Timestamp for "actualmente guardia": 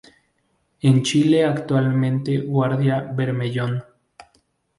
1.45-3.01